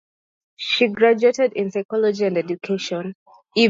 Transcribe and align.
She 0.55 0.87
graduated 0.87 1.53
in 1.53 1.69
psychology 1.69 2.25
and 2.25 2.35
education. 2.35 3.13